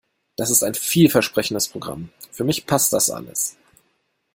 [0.35, 2.09] Das ist ein vielversprechendes Programm.
[2.31, 3.55] Für mich passt das alles.